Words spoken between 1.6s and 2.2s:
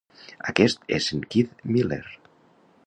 Miller.